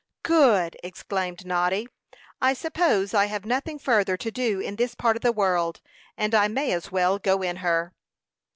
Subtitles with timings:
[0.23, 1.87] "Good!" exclaimed Noddy.
[2.41, 5.79] "I suppose I have nothing further to do in this part of the world,
[6.17, 7.93] and I may as well go in her."